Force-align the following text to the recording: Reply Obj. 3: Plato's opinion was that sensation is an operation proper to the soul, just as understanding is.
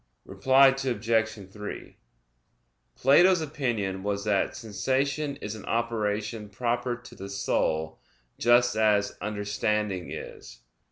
Reply 0.25 0.69
Obj. 0.69 1.29
3: 1.51 1.95
Plato's 2.95 3.39
opinion 3.41 4.01
was 4.01 4.23
that 4.23 4.55
sensation 4.57 5.35
is 5.35 5.53
an 5.53 5.63
operation 5.65 6.49
proper 6.49 6.95
to 6.95 7.13
the 7.13 7.29
soul, 7.29 7.99
just 8.39 8.75
as 8.75 9.15
understanding 9.21 10.09
is. 10.09 10.61